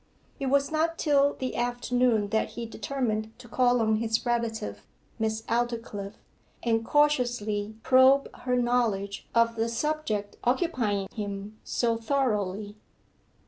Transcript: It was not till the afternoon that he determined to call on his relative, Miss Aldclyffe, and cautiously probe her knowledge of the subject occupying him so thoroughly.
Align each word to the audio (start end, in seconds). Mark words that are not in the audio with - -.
It 0.39 0.47
was 0.47 0.71
not 0.71 0.97
till 0.97 1.33
the 1.35 1.55
afternoon 1.55 2.29
that 2.29 2.53
he 2.53 2.65
determined 2.65 3.37
to 3.37 3.47
call 3.47 3.79
on 3.81 3.97
his 3.97 4.25
relative, 4.25 4.81
Miss 5.19 5.43
Aldclyffe, 5.43 6.15
and 6.63 6.83
cautiously 6.83 7.75
probe 7.83 8.27
her 8.37 8.55
knowledge 8.55 9.29
of 9.35 9.55
the 9.55 9.69
subject 9.69 10.37
occupying 10.43 11.07
him 11.09 11.59
so 11.63 11.97
thoroughly. 11.97 12.77